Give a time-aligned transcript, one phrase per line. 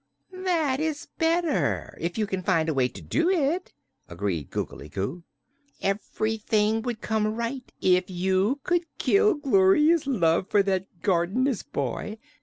[0.45, 3.71] "That is better, if you can find a way to do it,"
[4.09, 5.21] agreed Googly Goo.
[5.79, 12.17] "Everything would come right if you could kill Gloria's love for that gardener's boy.